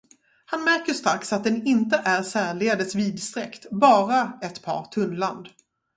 Han 0.45 0.63
märker 0.63 0.93
strax, 0.93 1.33
att 1.33 1.43
den 1.43 1.65
inte 1.67 2.01
är 2.05 2.21
särdeles 2.23 2.95
vidsträckt, 2.95 3.69
bara 3.71 4.39
ett 4.41 4.61
par 4.63 4.83
tunnland. 4.85 5.47